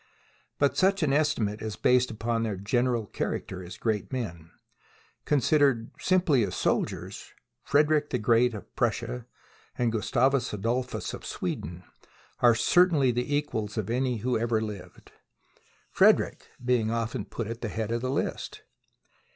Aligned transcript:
But 0.57 0.75
such 0.77 1.03
an 1.03 1.13
estimate 1.13 1.61
is 1.61 1.75
based 1.75 2.09
upon 2.09 2.41
their 2.41 2.55
general 2.57 3.05
character 3.05 3.63
as 3.63 3.77
great 3.77 4.11
men. 4.11 4.49
Considered 5.25 5.91
simply 5.99 6.43
as 6.43 6.55
sol 6.55 6.85
diers, 6.87 7.27
Frederick 7.61 8.09
the 8.09 8.17
Great 8.17 8.55
of 8.55 8.75
Prussia 8.75 9.27
and 9.77 9.91
Gustavus 9.91 10.53
Adolphus 10.55 11.13
of 11.13 11.23
Sweden 11.23 11.83
are 12.39 12.55
certainly 12.55 13.11
the 13.11 13.35
equals 13.35 13.77
of 13.77 13.91
any 13.91 14.17
who 14.17 14.39
ever 14.39 14.59
lived, 14.59 15.11
Frederick 15.91 16.47
being 16.65 16.89
often 16.89 17.23
put 17.23 17.45
at 17.45 17.61
the 17.61 17.69
head 17.69 17.91
of 17.91 18.01
the 18.01 18.09
list. 18.09 18.63